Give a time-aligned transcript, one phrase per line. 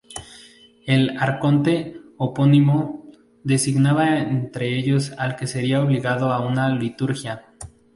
[0.87, 3.05] El arconte epónimo
[3.43, 7.45] designaba entre ellos al que sería obligado a una liturgia.